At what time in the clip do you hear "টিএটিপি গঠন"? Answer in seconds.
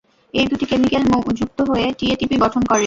1.97-2.61